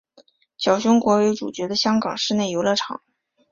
[0.57, 3.01] 小熊国为主角的香港室内游乐场。